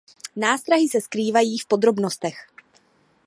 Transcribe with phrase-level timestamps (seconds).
[0.35, 2.35] Nástrahy se skrývají v podrobnostech.